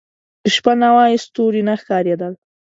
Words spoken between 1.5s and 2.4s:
نه ښکاره کېدل.